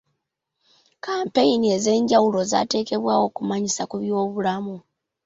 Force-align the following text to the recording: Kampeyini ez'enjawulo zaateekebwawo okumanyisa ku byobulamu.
Kampeyini 1.03 1.67
ez'enjawulo 1.77 2.39
zaateekebwawo 2.51 3.23
okumanyisa 3.29 3.83
ku 3.89 3.95
byobulamu. 4.01 4.75